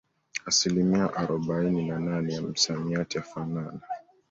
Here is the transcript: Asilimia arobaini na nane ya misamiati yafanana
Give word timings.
Asilimia 0.45 1.13
arobaini 1.15 1.85
na 1.87 1.99
nane 1.99 2.33
ya 2.33 2.41
misamiati 2.41 3.17
yafanana 3.17 3.79